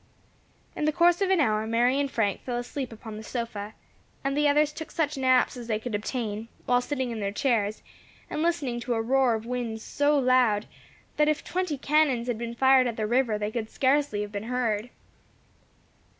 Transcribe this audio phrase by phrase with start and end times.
[0.75, 3.75] In the course of an hour, Mary and Frank fell asleep upon the sofa,
[4.23, 7.83] and the others took such naps as they could obtain, while sitting in their chairs,
[8.27, 10.65] and listening to a roar of winds so loud,
[11.17, 14.45] that if twenty cannons had been fired at the river they could scarcely have been
[14.45, 14.89] heard.